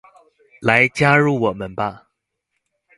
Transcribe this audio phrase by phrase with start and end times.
[0.61, 2.07] 來加入我們吧